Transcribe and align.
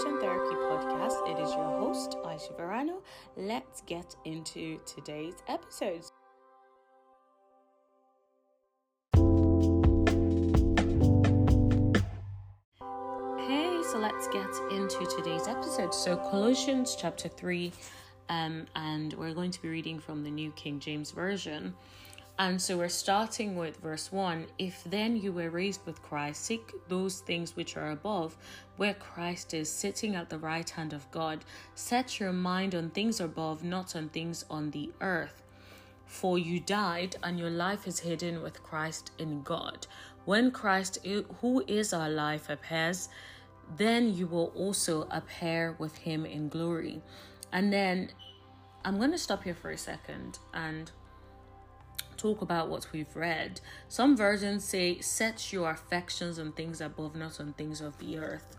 Christian 0.00 0.18
Therapy 0.18 0.54
Podcast. 0.54 1.28
It 1.28 1.38
is 1.42 1.52
your 1.52 1.78
host, 1.78 2.16
Aisha 2.24 2.56
Verano. 2.56 3.02
Let's 3.36 3.82
get 3.82 4.16
into 4.24 4.80
today's 4.86 5.34
episode. 5.46 6.04
Hey, 13.36 13.82
so 13.90 13.98
let's 13.98 14.26
get 14.28 14.48
into 14.72 15.04
today's 15.14 15.46
episode. 15.46 15.92
So, 15.92 16.16
Colossians 16.16 16.96
chapter 16.98 17.28
3, 17.28 17.70
um, 18.30 18.66
and 18.76 19.12
we're 19.12 19.34
going 19.34 19.50
to 19.50 19.60
be 19.60 19.68
reading 19.68 19.98
from 19.98 20.22
the 20.22 20.30
New 20.30 20.50
King 20.52 20.80
James 20.80 21.10
Version. 21.10 21.74
And 22.40 22.60
so 22.60 22.78
we're 22.78 22.88
starting 22.88 23.54
with 23.54 23.76
verse 23.82 24.10
1. 24.10 24.46
If 24.56 24.82
then 24.84 25.14
you 25.14 25.30
were 25.30 25.50
raised 25.50 25.84
with 25.84 26.00
Christ, 26.00 26.42
seek 26.42 26.72
those 26.88 27.20
things 27.20 27.54
which 27.54 27.76
are 27.76 27.90
above, 27.90 28.34
where 28.78 28.94
Christ 28.94 29.52
is 29.52 29.70
sitting 29.70 30.14
at 30.16 30.30
the 30.30 30.38
right 30.38 30.68
hand 30.70 30.94
of 30.94 31.10
God. 31.10 31.44
Set 31.74 32.18
your 32.18 32.32
mind 32.32 32.74
on 32.74 32.88
things 32.88 33.20
above, 33.20 33.62
not 33.62 33.94
on 33.94 34.08
things 34.08 34.46
on 34.48 34.70
the 34.70 34.90
earth. 35.02 35.42
For 36.06 36.38
you 36.38 36.60
died, 36.60 37.14
and 37.22 37.38
your 37.38 37.50
life 37.50 37.86
is 37.86 37.98
hidden 37.98 38.42
with 38.42 38.62
Christ 38.62 39.10
in 39.18 39.42
God. 39.42 39.86
When 40.24 40.50
Christ, 40.50 41.06
who 41.42 41.62
is 41.68 41.92
our 41.92 42.08
life, 42.08 42.48
appears, 42.48 43.10
then 43.76 44.14
you 44.14 44.26
will 44.26 44.50
also 44.56 45.06
appear 45.10 45.76
with 45.78 45.94
him 45.94 46.24
in 46.24 46.48
glory. 46.48 47.02
And 47.52 47.70
then 47.70 48.12
I'm 48.82 48.96
going 48.96 49.12
to 49.12 49.18
stop 49.18 49.44
here 49.44 49.54
for 49.54 49.72
a 49.72 49.76
second 49.76 50.38
and 50.54 50.90
talk 52.20 52.42
about 52.42 52.68
what 52.68 52.86
we've 52.92 53.14
read. 53.16 53.60
Some 53.88 54.16
versions 54.16 54.64
say, 54.64 55.00
Set 55.00 55.52
your 55.52 55.70
affections 55.70 56.38
on 56.38 56.52
things 56.52 56.80
above, 56.80 57.16
not 57.16 57.40
on 57.40 57.54
things 57.54 57.80
of 57.80 57.98
the 57.98 58.18
earth. 58.18 58.56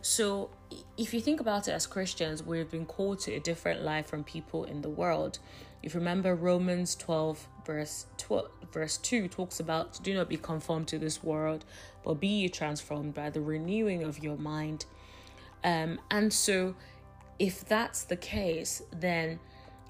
So, 0.00 0.50
if 0.98 1.14
you 1.14 1.20
think 1.20 1.40
about 1.40 1.68
it 1.68 1.72
as 1.72 1.86
Christians, 1.86 2.42
we've 2.42 2.70
been 2.70 2.86
called 2.86 3.20
to 3.20 3.32
a 3.32 3.40
different 3.40 3.82
life 3.82 4.06
from 4.06 4.22
people 4.24 4.64
in 4.64 4.82
the 4.82 4.88
world. 4.88 5.38
If 5.82 5.94
you 5.94 6.00
remember, 6.00 6.34
Romans 6.34 6.94
12, 6.94 7.48
verse 7.66 8.06
12, 8.18 8.48
verse 8.72 8.96
2 8.98 9.28
talks 9.28 9.60
about, 9.60 10.02
Do 10.02 10.14
not 10.14 10.28
be 10.28 10.36
conformed 10.36 10.88
to 10.88 10.98
this 10.98 11.22
world, 11.22 11.64
but 12.04 12.20
be 12.20 12.48
transformed 12.48 13.14
by 13.14 13.30
the 13.30 13.40
renewing 13.40 14.02
of 14.02 14.22
your 14.22 14.36
mind. 14.36 14.86
Um, 15.62 15.98
and 16.10 16.32
so, 16.32 16.74
if 17.38 17.64
that's 17.64 18.04
the 18.04 18.16
case, 18.16 18.82
then 18.92 19.40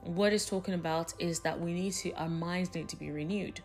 what 0.04 0.32
is 0.32 0.46
talking 0.46 0.74
about 0.74 1.14
is 1.18 1.40
that 1.40 1.60
we 1.60 1.72
need 1.72 1.92
to 1.92 2.12
our 2.12 2.28
minds 2.28 2.74
need 2.74 2.88
to 2.88 2.96
be 2.96 3.10
renewed. 3.10 3.60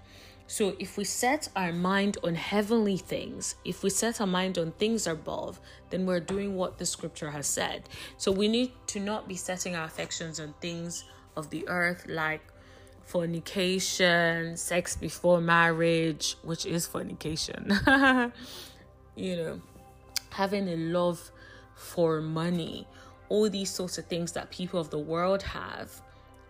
So 0.47 0.75
if 0.79 0.97
we 0.97 1.03
set 1.03 1.49
our 1.55 1.71
mind 1.71 2.17
on 2.23 2.33
heavenly 2.35 2.97
things 2.97 3.55
if 3.63 3.83
we 3.83 3.89
set 3.89 4.19
our 4.19 4.27
mind 4.27 4.57
on 4.57 4.71
things 4.73 5.05
above 5.05 5.59
then 5.89 6.05
we're 6.05 6.19
doing 6.19 6.55
what 6.55 6.77
the 6.77 6.85
scripture 6.85 7.31
has 7.31 7.47
said. 7.47 7.89
So 8.17 8.31
we 8.31 8.47
need 8.47 8.71
to 8.87 8.99
not 8.99 9.27
be 9.27 9.35
setting 9.35 9.75
our 9.75 9.85
affections 9.85 10.39
on 10.39 10.53
things 10.59 11.03
of 11.35 11.49
the 11.49 11.67
earth 11.67 12.05
like 12.07 12.41
fornication 13.03 14.55
sex 14.55 14.95
before 14.95 15.41
marriage 15.41 16.35
which 16.43 16.65
is 16.65 16.87
fornication. 16.87 17.71
You 19.15 19.35
know 19.35 19.61
having 20.31 20.69
a 20.69 20.75
love 20.77 21.31
for 21.75 22.21
money 22.21 22.87
all 23.29 23.49
these 23.49 23.69
sorts 23.69 23.97
of 23.97 24.05
things 24.05 24.31
that 24.33 24.49
people 24.49 24.79
of 24.79 24.89
the 24.89 24.97
world 24.97 25.43
have 25.43 26.01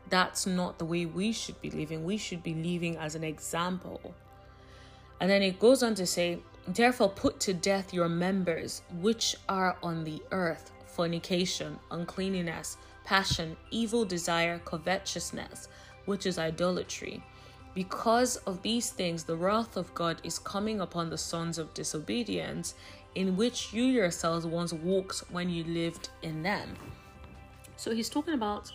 that's 0.09 0.45
not 0.45 0.77
the 0.79 0.85
way 0.85 1.05
we 1.05 1.31
should 1.31 1.59
be 1.61 1.69
living. 1.69 2.03
We 2.03 2.17
should 2.17 2.43
be 2.43 2.53
living 2.53 2.97
as 2.97 3.15
an 3.15 3.23
example. 3.23 4.13
And 5.19 5.29
then 5.29 5.41
it 5.41 5.59
goes 5.59 5.83
on 5.83 5.95
to 5.95 6.05
say, 6.05 6.39
Therefore, 6.67 7.09
put 7.09 7.39
to 7.41 7.53
death 7.53 7.93
your 7.93 8.09
members 8.09 8.83
which 8.99 9.35
are 9.47 9.77
on 9.81 10.03
the 10.03 10.21
earth 10.31 10.71
fornication, 10.85 11.79
uncleanness, 11.91 12.77
passion, 13.05 13.55
evil 13.71 14.05
desire, 14.05 14.59
covetousness, 14.65 15.69
which 16.05 16.25
is 16.25 16.37
idolatry. 16.37 17.23
Because 17.73 18.35
of 18.37 18.61
these 18.61 18.89
things, 18.89 19.23
the 19.23 19.35
wrath 19.35 19.77
of 19.77 19.93
God 19.93 20.19
is 20.23 20.39
coming 20.39 20.81
upon 20.81 21.09
the 21.09 21.17
sons 21.17 21.57
of 21.57 21.73
disobedience, 21.73 22.75
in 23.15 23.37
which 23.37 23.73
you 23.73 23.83
yourselves 23.83 24.45
once 24.45 24.73
walked 24.73 25.19
when 25.31 25.49
you 25.49 25.63
lived 25.63 26.09
in 26.21 26.43
them. 26.43 26.75
So 27.77 27.91
he's 27.91 28.09
talking 28.09 28.33
about 28.33 28.71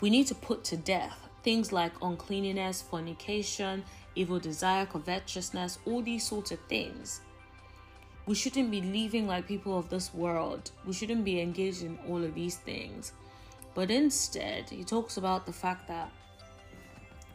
we 0.00 0.10
need 0.10 0.26
to 0.28 0.34
put 0.34 0.64
to 0.64 0.76
death 0.76 1.26
things 1.42 1.72
like 1.72 1.92
uncleanness, 2.02 2.82
fornication, 2.82 3.84
evil 4.16 4.40
desire, 4.40 4.84
covetousness, 4.84 5.78
all 5.86 6.02
these 6.02 6.26
sorts 6.26 6.50
of 6.50 6.58
things. 6.68 7.20
We 8.26 8.34
shouldn't 8.34 8.72
be 8.72 8.80
living 8.80 9.28
like 9.28 9.46
people 9.46 9.78
of 9.78 9.88
this 9.88 10.12
world. 10.12 10.72
We 10.84 10.92
shouldn't 10.92 11.24
be 11.24 11.40
engaged 11.40 11.84
in 11.84 11.98
all 12.08 12.24
of 12.24 12.34
these 12.34 12.56
things. 12.56 13.12
But 13.74 13.92
instead, 13.92 14.68
he 14.70 14.82
talks 14.82 15.18
about 15.18 15.46
the 15.46 15.52
fact 15.52 15.86
that 15.86 16.10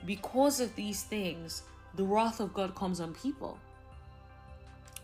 because 0.05 0.59
of 0.59 0.75
these 0.75 1.03
things, 1.03 1.63
the 1.95 2.03
wrath 2.03 2.41
of 2.41 2.53
God 2.53 2.75
comes 2.75 2.99
on 2.99 3.13
people. 3.13 3.57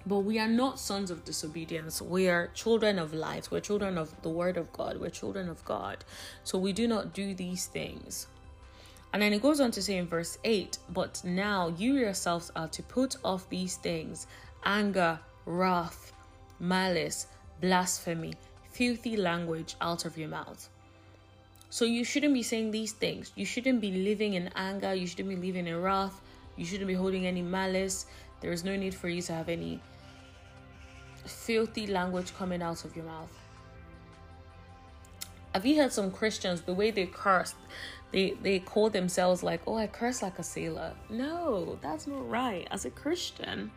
But 0.08 0.20
we 0.20 0.40
are 0.40 0.48
not 0.48 0.80
sons 0.80 1.12
of 1.12 1.26
disobedience. 1.26 2.02
We 2.02 2.30
are 2.30 2.48
children 2.54 2.98
of 2.98 3.14
light. 3.14 3.52
We're 3.52 3.60
children 3.60 3.98
of 3.98 4.22
the 4.22 4.30
word 4.30 4.56
of 4.56 4.72
God. 4.72 5.02
We're 5.02 5.10
children 5.10 5.50
of 5.50 5.66
God. 5.66 6.06
So 6.46 6.58
we 6.58 6.72
do 6.72 6.88
not 6.88 7.14
do 7.14 7.34
these 7.34 7.66
things. 7.66 8.28
And 9.12 9.22
then 9.22 9.34
it 9.34 9.42
goes 9.42 9.60
on 9.60 9.72
to 9.72 9.82
say 9.82 9.98
in 9.98 10.08
verse 10.08 10.38
8, 10.46 10.78
but 10.94 11.22
now 11.26 11.74
you 11.78 11.96
yourselves 11.96 12.54
are 12.56 12.70
to 12.70 12.84
put 12.84 13.18
off 13.26 13.50
these 13.50 13.76
things 13.76 14.28
anger, 14.64 15.20
wrath, 15.46 16.14
malice, 16.58 17.28
blasphemy, 17.60 18.34
filthy 18.72 19.18
language 19.18 19.76
out 19.82 20.06
of 20.06 20.18
your 20.18 20.30
mouth. 20.30 20.70
So 21.70 21.84
you 21.84 22.06
shouldn't 22.06 22.34
be 22.34 22.44
saying 22.44 22.72
these 22.72 22.94
things. 22.94 23.34
You 23.36 23.46
shouldn't 23.46 23.82
be 23.82 23.92
living 23.92 24.36
in 24.36 24.52
anger. 24.56 24.94
You 24.94 25.06
shouldn't 25.06 25.30
be 25.30 25.48
living 25.48 25.68
in 25.68 25.82
wrath. 25.82 26.22
You 26.56 26.64
shouldn't 26.64 26.88
be 26.88 26.94
holding 26.94 27.28
any 27.28 27.42
malice. 27.42 28.06
There 28.40 28.54
is 28.54 28.64
no 28.64 28.78
need 28.78 28.96
for 28.96 29.10
you 29.10 29.22
to 29.24 29.34
have 29.34 29.50
any 29.50 29.82
filthy 31.28 31.88
language 31.88 32.36
coming 32.36 32.62
out 32.62 32.86
of 32.86 32.96
your 32.96 33.06
mouth. 33.06 33.32
Have 35.54 35.66
you 35.66 35.82
heard 35.82 35.92
some 35.92 36.12
Christians 36.12 36.62
the 36.62 36.74
way 36.74 36.92
they 36.92 37.08
curse? 37.08 37.56
They 38.12 38.32
they 38.42 38.60
call 38.60 38.90
themselves 38.90 39.44
like, 39.44 39.62
"Oh, 39.66 39.78
I 39.78 39.88
curse 39.88 40.22
like 40.22 40.40
a 40.40 40.44
sailor." 40.44 40.94
No, 41.10 41.78
that's 41.82 42.08
not 42.08 42.30
right. 42.30 42.68
As 42.72 42.86
a 42.86 42.92
Christian, 42.92 43.72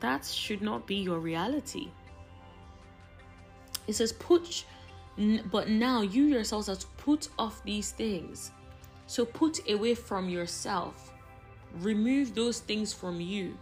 that 0.00 0.24
should 0.24 0.62
not 0.62 0.86
be 0.86 0.96
your 0.96 1.18
reality. 1.18 1.88
It 3.86 3.94
says, 3.94 4.12
"Put," 4.12 4.64
but 5.50 5.68
now 5.68 6.02
you 6.02 6.24
yourselves 6.24 6.68
are 6.68 6.76
to 6.76 6.86
put 6.98 7.28
off 7.38 7.62
these 7.64 7.92
things. 7.92 8.52
So 9.06 9.24
put 9.24 9.68
away 9.70 9.94
from 9.94 10.28
yourself. 10.28 11.12
Remove 11.80 12.34
those 12.34 12.60
things 12.60 12.92
from 12.92 13.20
you 13.20 13.56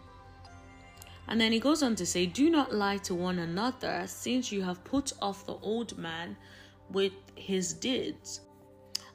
and 1.29 1.41
then 1.41 1.53
he 1.53 1.59
goes 1.59 1.83
on 1.83 1.95
to 1.97 2.07
say, 2.07 2.27
Do 2.27 2.51
not 2.51 2.75
lie 2.75 2.99
to 2.99 3.15
one 3.15 3.39
another, 3.39 4.05
since 4.07 4.53
you 4.53 4.63
have 4.63 4.85
put 4.85 5.13
off 5.23 5.47
the 5.47 5.57
old 5.63 5.97
man 5.97 6.37
with 6.91 7.13
his 7.35 7.73
deeds, 7.73 8.41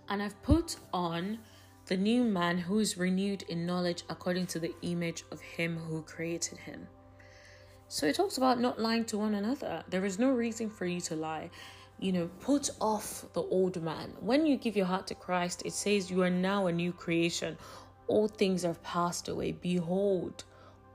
and 0.09 0.21
have 0.21 0.41
put 0.41 0.77
on 0.93 1.39
the 1.85 1.97
new 1.97 2.23
man 2.23 2.57
who 2.57 2.79
is 2.79 2.97
renewed 2.97 3.43
in 3.43 3.65
knowledge 3.65 4.03
according 4.09 4.47
to 4.47 4.59
the 4.59 4.73
image 4.81 5.23
of 5.31 5.41
him 5.41 5.77
who 5.77 6.01
created 6.03 6.57
him. 6.57 6.87
So 7.87 8.05
it 8.05 8.15
talks 8.15 8.37
about 8.37 8.59
not 8.59 8.79
lying 8.79 9.05
to 9.05 9.17
one 9.17 9.33
another. 9.33 9.83
There 9.89 10.05
is 10.05 10.19
no 10.19 10.29
reason 10.29 10.69
for 10.69 10.85
you 10.85 11.01
to 11.01 11.15
lie. 11.15 11.49
You 11.99 12.11
know, 12.11 12.29
put 12.39 12.69
off 12.79 13.25
the 13.33 13.41
old 13.41 13.81
man. 13.81 14.13
When 14.19 14.45
you 14.45 14.57
give 14.57 14.77
your 14.77 14.85
heart 14.85 15.07
to 15.07 15.15
Christ, 15.15 15.63
it 15.65 15.73
says 15.73 16.11
you 16.11 16.21
are 16.21 16.29
now 16.29 16.67
a 16.67 16.71
new 16.71 16.93
creation. 16.93 17.57
All 18.07 18.27
things 18.27 18.61
have 18.61 18.81
passed 18.83 19.27
away. 19.27 19.53
Behold, 19.53 20.43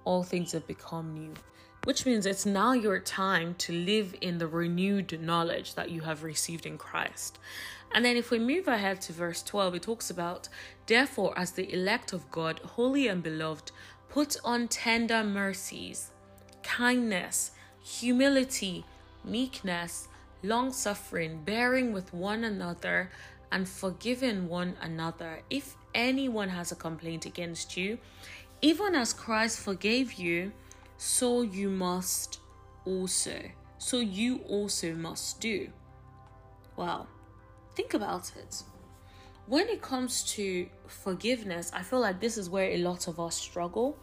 all 0.05 0.23
things 0.23 0.53
have 0.53 0.67
become 0.67 1.15
new. 1.15 1.35
Which 1.85 2.07
means 2.07 2.25
it's 2.25 2.47
now 2.47 2.73
your 2.73 2.99
time 2.99 3.55
to 3.57 3.73
live 3.73 4.15
in 4.21 4.39
the 4.39 4.47
renewed 4.47 5.21
knowledge 5.21 5.75
that 5.75 5.91
you 5.91 6.01
have 6.01 6.23
received 6.23 6.65
in 6.65 6.79
Christ. 6.79 7.39
And 7.95 8.05
then 8.05 8.17
if 8.17 8.31
we 8.31 8.39
move 8.39 8.69
ahead 8.69 9.01
to 9.03 9.13
verse 9.13 9.43
12, 9.43 9.75
it 9.75 9.83
talks 9.83 10.11
about, 10.11 10.49
Therefore, 10.87 11.33
as 11.39 11.53
the 11.53 11.73
elect 11.73 12.13
of 12.13 12.31
God, 12.31 12.61
holy 12.61 13.07
and 13.09 13.23
beloved, 13.23 13.71
put 14.09 14.37
on 14.45 14.69
tender 14.69 15.23
mercies, 15.23 16.11
kindness, 16.63 17.51
humility, 17.83 18.85
meekness, 19.25 20.09
long 20.43 20.73
suffering, 20.73 21.43
bearing 21.45 21.93
with 21.93 22.13
one 22.15 22.45
another, 22.45 23.11
and 23.53 23.69
forgiving 23.69 24.49
one 24.49 24.77
another. 24.81 25.41
If 25.51 25.77
anyone 25.95 26.49
has 26.49 26.73
a 26.73 26.77
complaint 26.77 27.27
against 27.27 27.77
you, 27.77 27.99
even 28.65 28.95
as 28.95 29.13
Christ 29.13 29.61
forgave 29.61 30.15
you, 30.15 30.51
so 30.97 31.43
you 31.43 31.69
must 31.69 32.41
also. 32.87 33.39
So 33.77 33.99
you 33.99 34.39
also 34.49 34.95
must 34.95 35.39
do. 35.39 35.69
Wow. 36.75 37.07
Think 37.77 37.93
about 37.93 38.33
it. 38.37 38.63
When 39.47 39.69
it 39.69 39.83
comes 39.83 40.23
to 40.37 40.67
forgiveness, 40.87 41.73
I 41.75 41.83
feel 41.83 42.01
like 42.01 42.21
this 42.21 42.39
is 42.39 42.49
where 42.49 42.71
a 42.71 42.79
lot 42.79 43.07
of 43.07 43.21
us 43.21 43.37
struggle. 43.37 43.99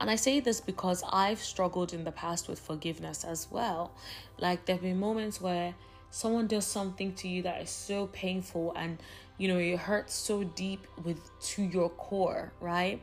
And 0.00 0.10
I 0.10 0.16
say 0.16 0.40
this 0.40 0.62
because 0.62 1.04
I've 1.12 1.40
struggled 1.40 1.92
in 1.92 2.02
the 2.02 2.12
past 2.12 2.48
with 2.48 2.58
forgiveness 2.58 3.22
as 3.22 3.48
well. 3.50 3.92
Like, 4.38 4.64
there 4.64 4.76
have 4.76 4.82
been 4.82 4.98
moments 4.98 5.42
where 5.42 5.74
someone 6.08 6.46
does 6.46 6.64
something 6.64 7.12
to 7.16 7.28
you 7.28 7.42
that 7.42 7.60
is 7.60 7.68
so 7.68 8.06
painful 8.06 8.72
and 8.76 8.98
you 9.36 9.46
know 9.46 9.58
it 9.58 9.78
hurts 9.78 10.12
so 10.12 10.42
deep 10.42 10.84
with 11.04 11.20
to 11.40 11.62
your 11.62 11.88
core 11.90 12.52
right 12.60 13.00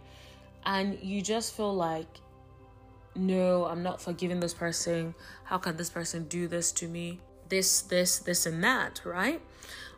and 0.68 1.00
you 1.02 1.22
just 1.22 1.56
feel 1.56 1.74
like 1.74 2.20
no 3.16 3.66
i'm 3.66 3.82
not 3.82 4.00
forgiving 4.00 4.40
this 4.40 4.54
person 4.54 5.16
how 5.46 5.58
can 5.58 5.76
this 5.78 5.90
person 5.90 6.26
do 6.28 6.48
this 6.48 6.72
to 6.72 6.88
me 6.88 7.20
this 7.50 7.82
this 7.82 8.20
this 8.20 8.46
and 8.46 8.64
that 8.64 9.02
right 9.04 9.42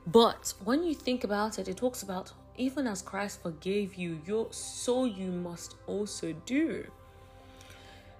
but 0.07 0.53
when 0.63 0.83
you 0.83 0.93
think 0.93 1.25
about 1.25 1.59
it 1.59 1.67
it 1.67 1.75
talks 1.75 2.03
about 2.03 2.31
even 2.55 2.87
as 2.87 3.01
christ 3.01 3.41
forgave 3.41 3.95
you 3.95 4.21
you 4.25 4.47
so 4.51 5.03
you 5.03 5.31
must 5.31 5.75
also 5.87 6.33
do 6.45 6.85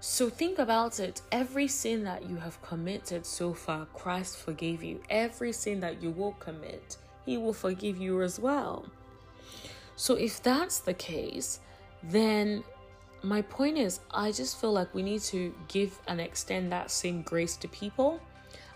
so 0.02 0.30
think 0.30 0.60
about 0.60 1.02
it. 1.02 1.22
Every 1.30 1.68
sin 1.68 2.06
that 2.06 2.30
you 2.30 2.38
have 2.38 2.62
committed 2.62 3.26
so 3.26 3.54
far, 3.54 3.86
Christ 3.88 4.38
forgave 4.38 4.82
you. 4.82 5.02
Every 5.10 5.52
sin 5.52 5.82
that 5.82 6.02
you 6.02 6.12
will 6.12 6.32
commit, 6.40 6.96
He 7.26 7.36
will 7.36 7.54
forgive 7.54 7.98
you 7.98 8.22
as 8.22 8.40
well. 8.40 8.86
So 9.98 10.16
if 10.16 10.42
that's 10.42 10.80
the 10.80 10.94
case, 10.94 11.60
then 12.04 12.64
my 13.22 13.42
point 13.42 13.78
is, 13.78 14.00
I 14.12 14.32
just 14.32 14.60
feel 14.60 14.72
like 14.72 14.94
we 14.94 15.04
need 15.04 15.22
to 15.24 15.54
give 15.68 16.00
and 16.08 16.22
extend 16.22 16.72
that 16.72 16.92
same 16.92 17.22
grace 17.22 17.58
to 17.58 17.68
people. 17.68 18.20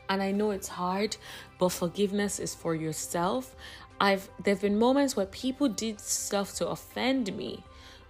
And 0.09 0.21
I 0.21 0.31
know 0.31 0.51
it's 0.51 0.67
hard, 0.67 1.15
but 1.59 1.69
forgiveness 1.69 2.39
is 2.39 2.53
for 2.53 2.75
yourself. 2.75 3.55
I've 4.01 4.29
there've 4.43 4.59
been 4.59 4.77
moments 4.77 5.15
where 5.15 5.27
people 5.27 5.69
did 5.69 5.99
stuff 5.99 6.55
to 6.55 6.67
offend 6.67 7.35
me 7.37 7.63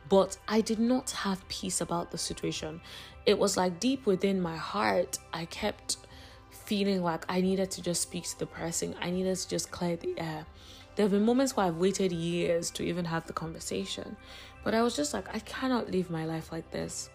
but 0.10 0.38
I 0.48 0.62
did 0.62 0.80
not 0.80 1.12
have 1.12 1.48
peace 1.48 1.82
about 1.82 2.12
the 2.12 2.18
situation. 2.18 2.82
It 3.26 3.40
was 3.40 3.58
like 3.58 3.80
deep 3.80 4.06
within 4.06 4.42
my 4.42 4.56
heart, 4.56 5.18
I 5.34 5.46
kept 5.46 5.98
feeling 6.52 7.02
like 7.02 7.26
I 7.30 7.42
needed 7.42 7.72
to 7.72 7.82
just 7.82 8.02
speak 8.02 8.26
to 8.26 8.40
the 8.40 8.46
person, 8.46 8.96
I 9.02 9.10
needed 9.10 9.36
to 9.36 9.50
just 9.50 9.72
clear 9.72 9.96
the 9.96 10.14
air. 10.18 10.46
There 10.96 11.04
have 11.04 11.12
been 11.12 11.26
moments 11.26 11.56
where 11.56 11.66
I've 11.66 11.78
waited 11.78 12.12
years 12.12 12.70
to 12.72 12.84
even 12.84 13.06
have 13.06 13.26
the 13.26 13.34
conversation, 13.34 14.16
but 14.64 14.74
I 14.74 14.82
was 14.82 14.96
just 14.96 15.14
like, 15.14 15.34
I 15.34 15.40
cannot 15.40 15.92
live 15.92 16.10
my 16.10 16.26
life 16.26 16.52
like 16.52 16.70
this. 16.72 17.10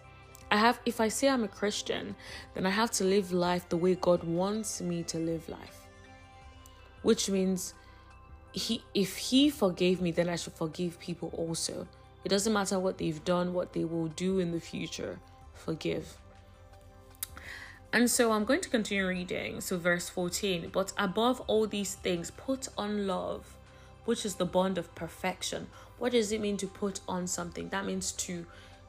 I 0.51 0.57
have, 0.57 0.79
if 0.85 0.99
I 0.99 1.07
say 1.07 1.29
I'm 1.29 1.43
a 1.43 1.47
Christian, 1.47 2.15
then 2.53 2.65
I 2.65 2.71
have 2.71 2.91
to 2.91 3.03
live 3.03 3.31
life 3.31 3.69
the 3.69 3.77
way 3.77 3.95
God 3.95 4.23
wants 4.23 4.81
me 4.81 5.03
to 5.03 5.17
live 5.17 5.47
life, 5.47 5.87
which 7.03 7.29
means 7.29 7.73
he 8.51 8.83
if 8.95 9.15
he 9.15 9.47
forgave 9.47 10.01
me 10.01 10.09
then 10.09 10.27
i 10.27 10.35
should 10.35 10.53
forgive 10.53 10.99
people 10.99 11.29
also 11.37 11.87
it 12.23 12.29
doesn't 12.29 12.51
matter 12.51 12.79
what 12.79 12.97
they've 12.97 13.23
done, 13.23 13.53
what 13.53 13.73
they 13.73 13.85
will 13.85 14.07
do 14.07 14.39
in 14.39 14.51
the 14.51 14.59
future. 14.59 15.19
Forgive. 15.53 16.17
And 17.91 18.09
so 18.09 18.31
I'm 18.31 18.45
going 18.45 18.61
to 18.61 18.69
continue 18.69 19.07
reading. 19.07 19.61
So, 19.61 19.77
verse 19.77 20.09
14. 20.09 20.69
But 20.71 20.93
above 20.97 21.41
all 21.47 21.65
these 21.65 21.95
things, 21.95 22.31
put 22.31 22.67
on 22.77 23.07
love, 23.07 23.55
which 24.09 24.25
is 24.25 24.33
the 24.33 24.45
bond 24.45 24.79
of 24.79 24.95
perfection. 24.95 25.67
What 25.99 26.13
does 26.13 26.31
it 26.31 26.41
mean 26.41 26.57
to 26.57 26.65
put 26.65 26.99
on 27.07 27.27
something? 27.27 27.69
That 27.69 27.85
means 27.85 28.11
to 28.13 28.43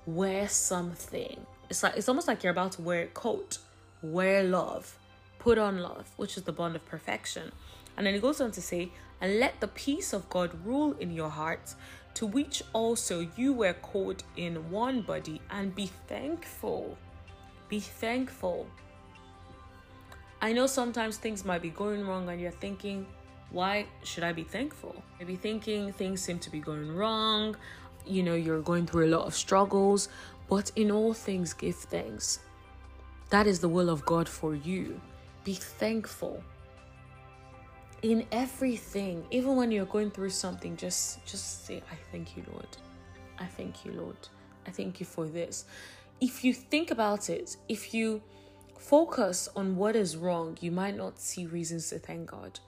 wear 0.07 0.49
something. 0.49 1.45
It's 1.69 1.83
like 1.83 1.95
it's 1.99 2.09
almost 2.09 2.27
like 2.27 2.43
you're 2.43 2.53
about 2.53 2.73
to 2.73 2.83
wear 2.83 3.03
a 3.03 3.07
coat. 3.09 3.59
Wear 4.03 4.43
love. 4.43 4.99
Put 5.39 5.59
on 5.59 5.77
love, 5.77 6.09
which 6.17 6.39
is 6.39 6.45
the 6.45 6.53
bond 6.53 6.75
of 6.75 6.87
perfection. 6.87 7.53
And 7.99 8.07
then 8.07 8.15
it 8.15 8.23
goes 8.23 8.41
on 8.41 8.51
to 8.53 8.63
say, 8.63 8.93
and 9.21 9.39
let 9.39 9.61
the 9.61 9.69
peace 9.69 10.15
of 10.15 10.27
God 10.31 10.55
rule 10.65 10.97
in 10.99 11.11
your 11.11 11.29
hearts, 11.29 11.77
to 12.15 12.27
which 12.27 12.63
also 12.73 13.29
you 13.37 13.53
were 13.53 13.75
called 13.75 14.23
in 14.39 14.71
one 14.71 15.03
body, 15.03 15.43
and 15.51 15.75
be 15.75 15.91
thankful. 16.09 16.97
Be 17.69 17.79
thankful. 17.79 18.67
I 20.41 20.55
know 20.55 20.67
sometimes 20.67 21.19
things 21.19 21.45
might 21.45 21.61
be 21.61 21.69
going 21.69 22.07
wrong, 22.07 22.31
and 22.31 22.41
you're 22.41 22.61
thinking, 22.67 23.07
why 23.51 23.87
should 24.05 24.25
I 24.25 24.33
be 24.33 24.45
thankful? 24.45 25.03
Maybe 25.19 25.37
thinking 25.37 25.93
things 25.93 26.21
seem 26.21 26.39
to 26.41 26.51
be 26.51 26.61
going 26.61 26.95
wrong, 26.95 27.57
you 28.07 28.23
know, 28.23 28.35
you're 28.35 28.63
going 28.63 28.87
through 28.87 29.07
a 29.07 29.13
lot 29.17 29.27
of 29.27 29.35
struggles, 29.35 30.09
but 30.49 30.71
in 30.77 30.91
all 30.91 31.13
things, 31.13 31.53
give 31.53 31.77
thanks. 31.77 32.41
That 33.31 33.47
is 33.47 33.61
the 33.61 33.69
will 33.69 33.91
of 33.91 34.05
God 34.05 34.29
for 34.29 34.55
you. 34.55 35.01
Be 35.45 35.55
thankful 35.55 36.43
in 38.03 38.27
everything 38.33 39.25
even 39.31 39.57
when 39.57 39.71
you're 39.71 39.85
going 39.85 40.11
through 40.11 40.31
something 40.31 40.77
just 40.77 41.25
just 41.27 41.67
say 41.67 41.83
i 41.93 41.95
thank 42.11 42.37
you 42.37 42.43
lord 42.53 42.67
i 43.39 43.45
thank 43.45 43.85
you 43.85 43.93
lord 43.93 44.17
i 44.67 44.71
thank 44.71 45.01
you 45.01 45.07
for 45.07 45.27
this 45.27 45.67
if 46.21 46.43
you 46.43 46.55
think 46.55 46.91
about 46.91 47.29
it 47.29 47.57
if 47.69 47.93
you 47.93 48.23
focus 48.79 49.49
on 49.55 49.77
what 49.77 49.95
is 49.95 50.17
wrong 50.17 50.57
you 50.61 50.71
might 50.71 50.97
not 50.97 51.19
see 51.21 51.45
reasons 51.47 51.91
to 51.91 51.99
thank 51.99 52.31
god 52.31 52.59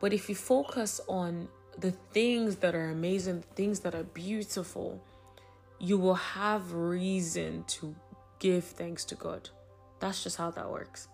but 0.00 0.12
if 0.12 0.28
you 0.28 0.34
focus 0.34 1.00
on 1.08 1.48
the 1.78 1.90
things 2.12 2.56
that 2.56 2.74
are 2.74 2.90
amazing 2.90 3.40
the 3.40 3.54
things 3.54 3.80
that 3.80 3.94
are 3.94 4.04
beautiful 4.04 5.02
you 5.78 5.98
will 5.98 6.14
have 6.14 6.72
reason 6.72 7.64
to 7.66 7.94
give 8.38 8.64
thanks 8.64 9.04
to 9.06 9.14
god. 9.14 9.48
That's 10.00 10.22
just 10.22 10.36
how 10.36 10.50
that 10.52 10.70
works. 10.70 11.08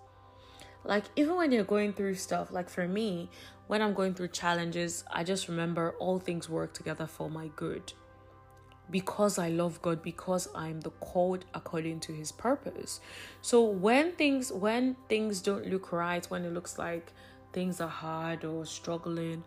Like 0.84 1.04
even 1.16 1.36
when 1.36 1.52
you're 1.52 1.64
going 1.64 1.92
through 1.92 2.14
stuff 2.16 2.50
like 2.50 2.68
for 2.68 2.88
me 2.88 3.30
when 3.68 3.80
i'm 3.80 3.94
going 3.94 4.12
through 4.14 4.28
challenges 4.28 5.04
i 5.12 5.22
just 5.22 5.46
remember 5.46 5.94
all 6.00 6.18
things 6.18 6.48
work 6.48 6.74
together 6.74 7.06
for 7.06 7.30
my 7.30 7.50
good. 7.56 7.92
Because 8.90 9.38
i 9.38 9.48
love 9.48 9.80
god 9.82 10.02
because 10.02 10.48
i'm 10.54 10.80
the 10.80 10.90
called 10.90 11.44
according 11.54 12.00
to 12.00 12.12
his 12.12 12.32
purpose. 12.32 13.00
So 13.40 13.62
when 13.62 14.12
things 14.12 14.52
when 14.52 14.96
things 15.08 15.40
don't 15.40 15.66
look 15.66 15.92
right 15.92 16.24
when 16.26 16.44
it 16.44 16.52
looks 16.52 16.78
like 16.78 17.12
things 17.52 17.80
are 17.80 17.88
hard 17.88 18.44
or 18.44 18.64
struggling 18.64 19.44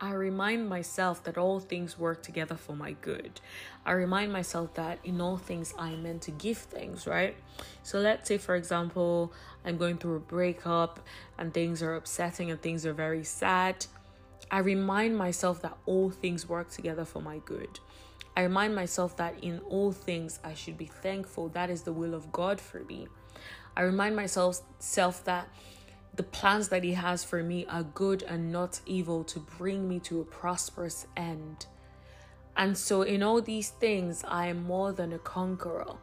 I 0.00 0.12
remind 0.12 0.68
myself 0.68 1.24
that 1.24 1.36
all 1.36 1.58
things 1.58 1.98
work 1.98 2.22
together 2.22 2.54
for 2.54 2.76
my 2.76 2.92
good. 2.92 3.40
I 3.84 3.92
remind 3.92 4.32
myself 4.32 4.74
that 4.74 5.00
in 5.02 5.20
all 5.20 5.38
things 5.38 5.74
I 5.76 5.90
am 5.90 6.04
meant 6.04 6.22
to 6.22 6.30
give 6.30 6.58
things, 6.58 7.04
right? 7.04 7.36
So 7.82 7.98
let's 7.98 8.28
say, 8.28 8.38
for 8.38 8.54
example, 8.54 9.32
I'm 9.64 9.76
going 9.76 9.98
through 9.98 10.16
a 10.16 10.20
breakup 10.20 11.00
and 11.36 11.52
things 11.52 11.82
are 11.82 11.96
upsetting 11.96 12.52
and 12.52 12.62
things 12.62 12.86
are 12.86 12.92
very 12.92 13.24
sad. 13.24 13.86
I 14.52 14.58
remind 14.58 15.18
myself 15.18 15.62
that 15.62 15.76
all 15.84 16.10
things 16.10 16.48
work 16.48 16.70
together 16.70 17.04
for 17.04 17.20
my 17.20 17.38
good. 17.38 17.80
I 18.36 18.42
remind 18.42 18.76
myself 18.76 19.16
that 19.16 19.42
in 19.42 19.58
all 19.68 19.90
things 19.90 20.38
I 20.44 20.54
should 20.54 20.78
be 20.78 20.86
thankful. 20.86 21.48
That 21.48 21.70
is 21.70 21.82
the 21.82 21.92
will 21.92 22.14
of 22.14 22.30
God 22.30 22.60
for 22.60 22.84
me. 22.84 23.08
I 23.76 23.82
remind 23.82 24.14
myself 24.14 24.60
self 24.78 25.24
that 25.24 25.48
the 26.18 26.24
plans 26.24 26.68
that 26.70 26.82
He 26.82 26.94
has 26.94 27.22
for 27.22 27.44
me 27.44 27.64
are 27.66 27.84
good 27.84 28.24
and 28.24 28.50
not 28.50 28.80
evil 28.86 29.22
to 29.22 29.38
bring 29.38 29.88
me 29.88 30.00
to 30.00 30.20
a 30.20 30.24
prosperous 30.24 31.06
end. 31.16 31.66
And 32.56 32.76
so, 32.76 33.02
in 33.02 33.22
all 33.22 33.40
these 33.40 33.70
things, 33.70 34.24
I 34.26 34.48
am 34.48 34.64
more 34.64 34.90
than 34.90 35.12
a 35.12 35.20
conqueror. 35.20 35.94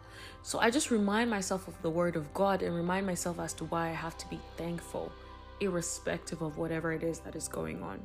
So, 0.42 0.58
I 0.60 0.72
just 0.72 0.90
remind 0.90 1.30
myself 1.30 1.68
of 1.68 1.80
the 1.82 1.90
Word 1.90 2.16
of 2.16 2.34
God 2.34 2.64
and 2.64 2.74
remind 2.74 3.06
myself 3.06 3.42
as 3.42 3.52
to 3.56 3.66
why 3.66 3.90
I 3.90 3.92
have 3.92 4.18
to 4.20 4.30
be 4.30 4.40
thankful, 4.56 5.12
irrespective 5.60 6.42
of 6.42 6.58
whatever 6.58 6.94
it 6.94 7.04
is 7.04 7.20
that 7.20 7.36
is 7.36 7.50
going 7.50 7.84
on. 7.84 8.00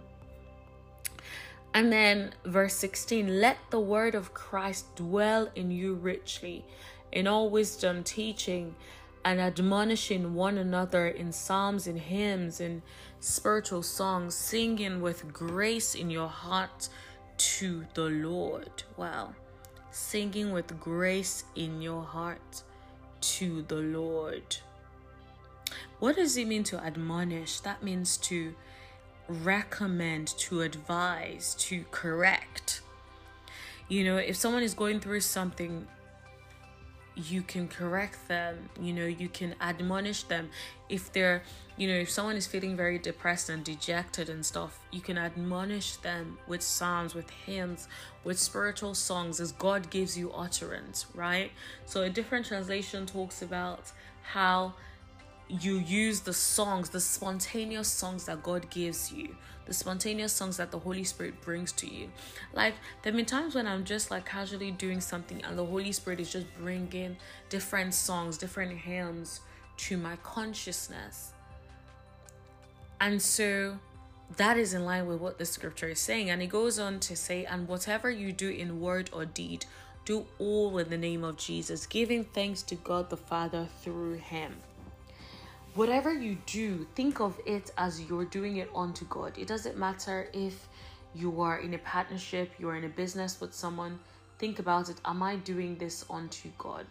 And 1.74 1.92
then, 1.92 2.34
verse 2.44 2.74
16 2.74 3.40
let 3.40 3.58
the 3.70 3.78
Word 3.78 4.16
of 4.16 4.34
Christ 4.34 4.96
dwell 4.96 5.48
in 5.54 5.70
you 5.70 5.94
richly, 5.94 6.64
in 7.12 7.28
all 7.28 7.50
wisdom, 7.50 8.02
teaching 8.02 8.74
and 9.24 9.40
admonishing 9.40 10.34
one 10.34 10.58
another 10.58 11.06
in 11.08 11.32
psalms 11.32 11.86
and 11.86 11.98
hymns 11.98 12.60
and 12.60 12.82
spiritual 13.20 13.82
songs, 13.82 14.34
singing 14.34 15.00
with 15.00 15.32
grace 15.32 15.94
in 15.94 16.10
your 16.10 16.28
heart 16.28 16.88
to 17.36 17.86
the 17.94 18.08
Lord. 18.08 18.82
Wow. 18.96 19.34
Singing 19.90 20.52
with 20.52 20.78
grace 20.80 21.44
in 21.54 21.82
your 21.82 22.02
heart 22.02 22.62
to 23.20 23.62
the 23.62 23.76
Lord. 23.76 24.56
What 25.98 26.16
does 26.16 26.36
it 26.36 26.46
mean 26.46 26.64
to 26.64 26.78
admonish? 26.78 27.60
That 27.60 27.82
means 27.82 28.16
to 28.18 28.54
recommend, 29.28 30.28
to 30.38 30.62
advise, 30.62 31.54
to 31.60 31.84
correct. 31.90 32.80
You 33.88 34.04
know, 34.04 34.16
if 34.16 34.36
someone 34.36 34.62
is 34.62 34.74
going 34.74 35.00
through 35.00 35.20
something 35.20 35.86
you 37.28 37.42
can 37.42 37.68
correct 37.68 38.28
them 38.28 38.68
you 38.80 38.92
know 38.92 39.06
you 39.06 39.28
can 39.28 39.54
admonish 39.60 40.24
them. 40.24 40.50
If 40.88 41.12
they're 41.12 41.42
you 41.76 41.88
know 41.88 41.94
if 41.94 42.10
someone 42.10 42.36
is 42.36 42.46
feeling 42.46 42.76
very 42.76 42.98
depressed 42.98 43.48
and 43.48 43.62
dejected 43.64 44.28
and 44.28 44.44
stuff 44.44 44.80
you 44.90 45.00
can 45.00 45.16
admonish 45.16 45.96
them 45.96 46.38
with 46.46 46.62
psalms 46.62 47.14
with 47.14 47.30
hymns 47.30 47.88
with 48.24 48.38
spiritual 48.38 48.94
songs 48.94 49.40
as 49.40 49.52
god 49.52 49.88
gives 49.90 50.18
you 50.18 50.30
utterance 50.32 51.06
right? 51.14 51.52
So 51.86 52.02
a 52.02 52.10
different 52.10 52.46
translation 52.46 53.06
talks 53.06 53.42
about 53.42 53.92
how 54.22 54.74
you 55.50 55.78
use 55.78 56.20
the 56.20 56.32
songs, 56.32 56.90
the 56.90 57.00
spontaneous 57.00 57.88
songs 57.88 58.26
that 58.26 58.42
God 58.42 58.70
gives 58.70 59.12
you, 59.12 59.34
the 59.66 59.74
spontaneous 59.74 60.32
songs 60.32 60.56
that 60.58 60.70
the 60.70 60.78
Holy 60.78 61.02
Spirit 61.02 61.40
brings 61.40 61.72
to 61.72 61.92
you. 61.92 62.08
Like, 62.52 62.74
there 63.02 63.12
have 63.12 63.16
been 63.16 63.26
times 63.26 63.54
when 63.54 63.66
I'm 63.66 63.84
just 63.84 64.10
like 64.10 64.24
casually 64.24 64.70
doing 64.70 65.00
something 65.00 65.42
and 65.44 65.58
the 65.58 65.64
Holy 65.64 65.92
Spirit 65.92 66.20
is 66.20 66.32
just 66.32 66.46
bringing 66.58 67.16
different 67.48 67.94
songs, 67.94 68.38
different 68.38 68.78
hymns 68.78 69.40
to 69.78 69.96
my 69.96 70.16
consciousness. 70.16 71.32
And 73.00 73.20
so 73.20 73.78
that 74.36 74.56
is 74.56 74.74
in 74.74 74.84
line 74.84 75.06
with 75.06 75.20
what 75.20 75.38
the 75.38 75.46
scripture 75.46 75.88
is 75.88 75.98
saying. 75.98 76.30
And 76.30 76.42
it 76.42 76.48
goes 76.48 76.78
on 76.78 77.00
to 77.00 77.16
say, 77.16 77.44
and 77.44 77.66
whatever 77.66 78.10
you 78.10 78.32
do 78.32 78.50
in 78.50 78.80
word 78.80 79.10
or 79.12 79.24
deed, 79.24 79.66
do 80.04 80.26
all 80.38 80.78
in 80.78 80.90
the 80.90 80.98
name 80.98 81.24
of 81.24 81.36
Jesus, 81.38 81.86
giving 81.86 82.24
thanks 82.24 82.62
to 82.62 82.76
God 82.76 83.10
the 83.10 83.16
Father 83.16 83.66
through 83.82 84.14
him 84.14 84.54
whatever 85.74 86.12
you 86.12 86.36
do, 86.46 86.86
think 86.94 87.20
of 87.20 87.38
it 87.46 87.70
as 87.78 88.00
you're 88.00 88.24
doing 88.24 88.56
it 88.56 88.70
unto 88.74 89.04
God. 89.06 89.36
It 89.38 89.48
doesn't 89.48 89.76
matter 89.76 90.28
if 90.32 90.68
you 91.14 91.40
are 91.40 91.58
in 91.58 91.74
a 91.74 91.78
partnership, 91.78 92.52
you're 92.58 92.76
in 92.76 92.84
a 92.84 92.88
business 92.88 93.40
with 93.40 93.54
someone. 93.54 93.98
Think 94.38 94.58
about 94.58 94.88
it. 94.88 94.96
Am 95.04 95.22
I 95.22 95.36
doing 95.36 95.76
this 95.76 96.04
unto 96.08 96.48
God? 96.58 96.86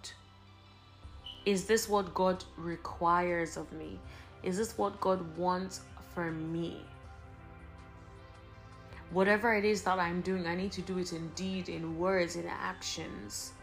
Is 1.45 1.65
this 1.65 1.89
what 1.89 2.13
God 2.13 2.43
requires 2.57 3.57
of 3.57 3.71
me? 3.74 4.00
Is 4.43 4.57
this 4.57 4.77
what 4.77 5.00
God 5.01 5.38
wants 5.38 5.81
for 6.13 6.31
me? 6.31 6.81
Whatever 9.12 9.55
it 9.55 9.65
is 9.65 9.81
that 9.83 9.98
I'm 9.98 10.21
doing, 10.21 10.45
I 10.45 10.55
need 10.55 10.71
to 10.74 10.81
do 10.81 11.00
it 11.00 11.13
in 11.13 11.29
deed, 11.29 11.69
in 11.69 11.98
words, 11.98 12.36
in 12.36 12.45
actions. 12.45 13.53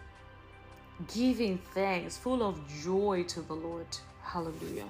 Giving 1.14 1.58
thanks, 1.72 2.16
full 2.16 2.42
of 2.42 2.60
joy 2.82 3.24
to 3.28 3.42
the 3.42 3.54
Lord. 3.54 3.86
Hallelujah. 4.22 4.88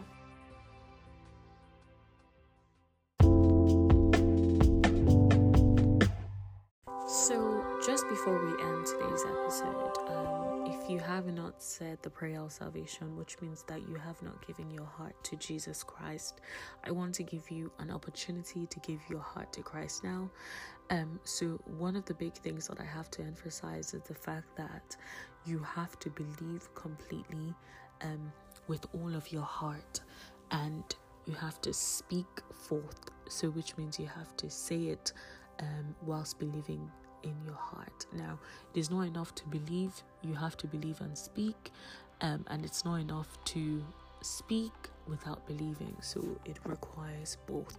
Before 8.04 8.44
we 8.44 8.62
end 8.62 8.84
today's 8.84 9.24
episode, 9.24 9.96
um, 10.08 10.66
if 10.66 10.90
you 10.90 10.98
have 10.98 11.26
not 11.32 11.62
said 11.62 11.98
the 12.02 12.10
prayer 12.10 12.40
of 12.40 12.52
salvation, 12.52 13.16
which 13.16 13.40
means 13.40 13.64
that 13.68 13.88
you 13.88 13.94
have 13.94 14.20
not 14.22 14.46
given 14.46 14.70
your 14.70 14.84
heart 14.84 15.14
to 15.24 15.36
Jesus 15.36 15.82
Christ, 15.82 16.40
I 16.84 16.90
want 16.90 17.14
to 17.14 17.22
give 17.22 17.50
you 17.50 17.72
an 17.78 17.90
opportunity 17.90 18.66
to 18.66 18.80
give 18.80 19.00
your 19.08 19.20
heart 19.20 19.52
to 19.54 19.62
Christ 19.62 20.04
now. 20.04 20.30
Um, 20.90 21.18
so, 21.24 21.58
one 21.78 21.96
of 21.96 22.04
the 22.04 22.14
big 22.14 22.34
things 22.34 22.68
that 22.68 22.80
I 22.80 22.84
have 22.84 23.10
to 23.12 23.22
emphasize 23.22 23.94
is 23.94 24.02
the 24.02 24.14
fact 24.14 24.54
that 24.56 24.96
you 25.46 25.58
have 25.60 25.98
to 26.00 26.10
believe 26.10 26.74
completely 26.74 27.54
um, 28.02 28.30
with 28.68 28.84
all 28.94 29.14
of 29.14 29.32
your 29.32 29.42
heart 29.42 30.00
and 30.50 30.84
you 31.24 31.34
have 31.34 31.60
to 31.62 31.72
speak 31.72 32.26
forth. 32.52 33.10
So, 33.28 33.48
which 33.50 33.76
means 33.78 33.98
you 33.98 34.06
have 34.06 34.36
to 34.36 34.50
say 34.50 34.88
it 34.88 35.12
um, 35.60 35.94
whilst 36.02 36.38
believing 36.38 36.90
in 37.22 37.34
your 37.44 37.54
heart. 37.54 38.06
Now, 38.12 38.38
it 38.74 38.78
is 38.78 38.90
not 38.90 39.02
enough 39.02 39.34
to 39.36 39.46
believe, 39.46 39.92
you 40.22 40.34
have 40.34 40.56
to 40.58 40.66
believe 40.66 41.00
and 41.00 41.16
speak, 41.16 41.72
um, 42.20 42.44
and 42.48 42.64
it's 42.64 42.84
not 42.84 42.96
enough 42.96 43.42
to 43.46 43.84
speak 44.22 44.72
without 45.06 45.46
believing, 45.46 45.96
so 46.00 46.22
it 46.44 46.58
requires 46.64 47.36
both. 47.46 47.78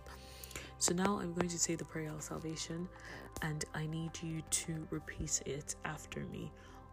So 0.80 0.94
now 0.94 1.20
I'm 1.20 1.34
going 1.34 1.50
to 1.50 1.60
say 1.60 1.76
the 1.76 1.86
prayer 1.86 2.12
of 2.12 2.22
salvation, 2.22 2.88
and 3.42 3.66
I 3.74 3.88
need 3.88 4.12
you 4.22 4.42
to 4.50 4.88
repeat 4.92 5.42
it 5.46 5.76
after 5.86 6.22
me. 6.26 6.52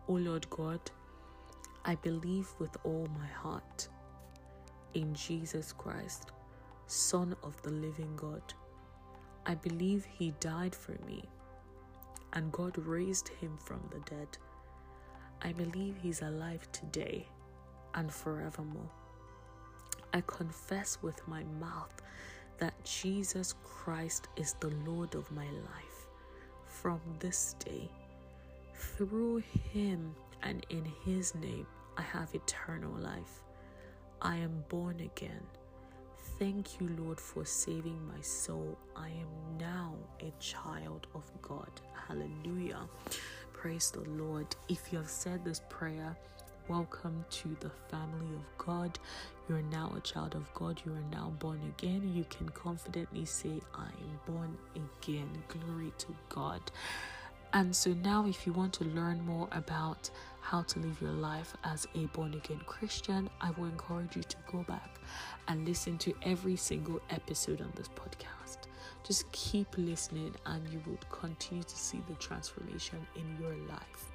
O 0.08 0.14
Lord 0.14 0.48
God, 0.50 0.80
I 1.84 1.94
believe 1.96 2.48
with 2.58 2.76
all 2.84 3.08
my 3.18 3.26
heart 3.26 3.88
in 4.94 5.14
Jesus 5.14 5.72
Christ, 5.72 6.32
Son 6.86 7.34
of 7.42 7.60
the 7.62 7.70
living 7.70 8.14
God. 8.16 8.42
I 9.46 9.54
believe 9.54 10.06
He 10.06 10.32
died 10.40 10.74
for 10.74 10.96
me 11.06 11.24
and 12.35 12.53
God 12.53 12.76
raised 12.79 13.29
him 13.29 13.57
from 13.57 13.81
the 13.91 14.00
dead. 14.11 14.29
I 15.43 15.53
believe 15.53 15.97
he's 16.03 16.23
alive 16.23 16.71
today 16.73 17.26
and 17.95 18.12
forevermore. 18.12 18.91
I 20.12 20.23
confess 20.26 20.99
with 21.03 21.26
my 21.26 21.45
mouth 21.61 22.03
that 22.59 22.85
Jesus 22.85 23.55
Christ 23.64 24.29
is 24.37 24.55
the 24.61 24.73
Lord 24.87 25.14
of 25.14 25.31
my 25.33 25.47
life 25.47 26.09
from 26.67 27.00
this 27.21 27.55
day. 27.64 27.88
Through 28.75 29.43
him 29.73 30.14
and 30.43 30.67
in 30.71 30.85
his 31.05 31.35
name, 31.35 31.67
I 31.97 32.03
have 32.03 32.35
eternal 32.35 32.93
life. 32.93 33.43
I 34.21 34.37
am 34.37 34.64
born 34.69 35.00
again. 35.00 35.43
Thank 36.38 36.81
you, 36.81 36.88
Lord, 36.99 37.21
for 37.21 37.45
saving 37.45 38.00
my 38.09 38.21
soul. 38.21 38.76
I 38.97 39.07
am 39.09 39.59
now 39.59 39.95
a 40.21 40.33
child 40.41 41.07
of 41.14 41.23
God. 41.41 41.71
Hallelujah. 42.09 42.81
Praise 43.53 43.93
the 43.93 44.00
Lord. 44.11 44.47
If 44.69 44.93
you 44.93 44.99
have 44.99 45.09
said 45.09 45.45
this 45.45 45.61
prayer, 45.69 46.17
welcome 46.69 47.25
to 47.31 47.57
the 47.61 47.71
family 47.88 48.35
of 48.35 48.59
God. 48.59 48.99
You 49.49 49.57
are 49.57 49.62
now 49.62 49.93
a 49.97 50.00
child 50.00 50.35
of 50.35 50.53
God. 50.55 50.83
You 50.85 50.93
are 50.93 51.11
now 51.12 51.33
born 51.38 51.61
again. 51.79 52.12
You 52.12 52.25
can 52.31 52.49
confidently 52.49 53.26
say, 53.26 53.61
I 53.73 53.87
am 53.87 54.21
born 54.35 54.59
again. 54.75 55.31
Glory 55.49 55.93
to 55.99 56.14
God. 56.29 56.61
And 57.53 57.75
so 57.75 57.93
now, 57.93 58.26
if 58.26 58.45
you 58.47 58.53
want 58.53 58.73
to 58.75 58.85
learn 58.85 59.25
more 59.25 59.49
about 59.53 60.11
how 60.44 60.60
to 60.60 60.78
live 60.78 61.00
your 61.00 61.12
life 61.12 61.56
as 61.64 61.88
a 61.94 62.04
born 62.08 62.34
again 62.34 62.60
Christian, 62.66 63.30
I 63.40 63.50
will 63.52 63.64
encourage 63.64 64.14
you 64.14 64.22
to 64.22 64.36
go 64.52 64.62
back 64.64 65.00
and 65.48 65.66
listen 65.66 65.96
to 65.98 66.14
every 66.22 66.54
single 66.54 67.00
episode 67.08 67.62
on 67.62 67.72
this 67.74 67.88
podcast. 67.88 68.58
Just 69.04 69.30
keep 69.32 69.66
listening, 69.78 70.34
and 70.44 70.68
you 70.68 70.82
will 70.86 70.98
continue 71.10 71.64
to 71.64 71.76
see 71.76 72.02
the 72.08 72.14
transformation 72.16 72.98
in 73.16 73.36
your 73.40 73.54
life. 73.68 74.10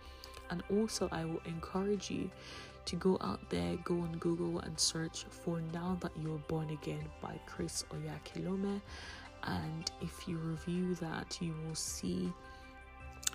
And 0.51 0.61
also, 0.71 1.09
I 1.11 1.25
will 1.25 1.41
encourage 1.45 2.11
you 2.11 2.29
to 2.85 2.95
go 2.95 3.17
out 3.21 3.49
there, 3.49 3.75
go 3.83 3.95
on 3.95 4.11
Google 4.19 4.59
and 4.59 4.79
search 4.79 5.25
for 5.29 5.61
Now 5.73 5.97
That 5.99 6.11
You're 6.21 6.37
Born 6.47 6.69
Again 6.69 7.05
by 7.23 7.39
Chris 7.47 7.85
Oyakhilome. 7.89 8.81
And 9.43 9.91
if 10.01 10.27
you 10.27 10.37
review 10.37 10.93
that, 10.95 11.39
you 11.41 11.55
will 11.65 11.75
see 11.75 12.31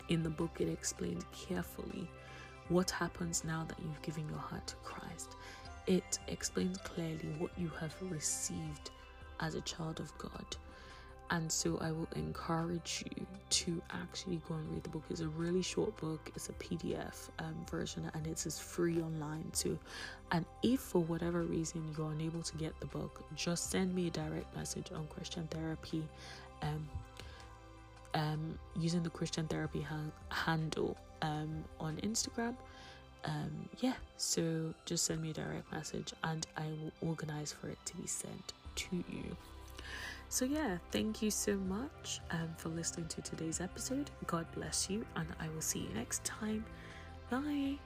in 0.08 0.22
the 0.22 0.30
book 0.30 0.60
it 0.60 0.68
explained 0.68 1.24
carefully 1.32 2.08
what 2.68 2.90
happens 2.90 3.44
now 3.44 3.64
that 3.68 3.78
you've 3.82 4.02
given 4.02 4.28
your 4.28 4.38
heart 4.38 4.66
to 4.68 4.74
Christ. 4.76 5.36
It 5.86 6.18
explains 6.28 6.78
clearly 6.78 7.28
what 7.38 7.50
you 7.58 7.70
have 7.80 7.94
received 8.10 8.90
as 9.40 9.54
a 9.54 9.60
child 9.62 10.00
of 10.00 10.16
God. 10.18 10.56
And 11.30 11.50
so 11.50 11.78
I 11.80 11.90
will 11.90 12.08
encourage 12.16 13.04
you 13.16 13.26
to 13.50 13.82
actually 13.90 14.40
go 14.48 14.54
and 14.54 14.70
read 14.70 14.82
the 14.82 14.90
book. 14.90 15.02
It's 15.10 15.20
a 15.20 15.28
really 15.28 15.62
short 15.62 15.96
book. 15.96 16.30
It's 16.36 16.48
a 16.48 16.52
PDF 16.52 17.28
um, 17.38 17.56
version 17.70 18.10
and 18.14 18.26
it's 18.26 18.58
free 18.58 19.00
online 19.00 19.50
too. 19.52 19.78
And 20.32 20.44
if 20.62 20.80
for 20.80 21.00
whatever 21.02 21.42
reason 21.42 21.94
you're 21.96 22.12
unable 22.12 22.42
to 22.42 22.56
get 22.56 22.78
the 22.78 22.86
book, 22.86 23.24
just 23.34 23.70
send 23.70 23.94
me 23.94 24.08
a 24.08 24.10
direct 24.10 24.54
message 24.54 24.92
on 24.94 25.06
Christian 25.08 25.46
Therapy 25.48 26.04
um, 26.62 26.88
um, 28.14 28.58
using 28.78 29.02
the 29.02 29.10
Christian 29.10 29.46
Therapy 29.46 29.80
ha- 29.80 30.12
handle 30.28 30.96
um, 31.24 31.64
on 31.80 31.96
Instagram. 31.96 32.54
Um, 33.24 33.68
yeah, 33.80 33.94
so 34.18 34.74
just 34.84 35.06
send 35.06 35.22
me 35.22 35.30
a 35.30 35.32
direct 35.32 35.72
message 35.72 36.12
and 36.22 36.46
I 36.56 36.66
will 36.66 37.08
organize 37.08 37.52
for 37.52 37.68
it 37.68 37.78
to 37.86 37.96
be 37.96 38.06
sent 38.06 38.52
to 38.76 38.96
you. 38.96 39.36
So, 40.28 40.44
yeah, 40.44 40.78
thank 40.90 41.22
you 41.22 41.30
so 41.30 41.54
much 41.56 42.20
um, 42.30 42.48
for 42.56 42.68
listening 42.70 43.06
to 43.08 43.22
today's 43.22 43.60
episode. 43.60 44.10
God 44.26 44.46
bless 44.54 44.90
you, 44.90 45.04
and 45.14 45.28
I 45.38 45.48
will 45.54 45.60
see 45.60 45.80
you 45.80 45.94
next 45.94 46.24
time. 46.24 46.64
Bye. 47.30 47.78